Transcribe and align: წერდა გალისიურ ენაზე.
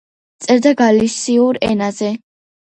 წერდა 0.45 0.71
გალისიურ 0.79 1.61
ენაზე. 1.69 2.11